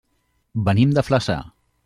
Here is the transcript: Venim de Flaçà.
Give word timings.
Venim 0.69 0.95
de 0.99 1.05
Flaçà. 1.11 1.39